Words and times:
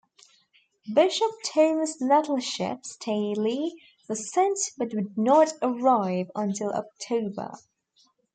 Bishop 0.91 1.29
Thomas 1.45 2.01
Nettleship 2.01 2.87
Staley 2.87 3.75
was 4.09 4.33
sent 4.33 4.57
but 4.75 4.95
would 4.95 5.15
not 5.15 5.53
arrive 5.61 6.31
until 6.33 6.73
October. 6.73 7.53